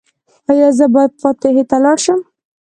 [0.51, 2.19] ایا زه باید فاتحې ته لاړ شم؟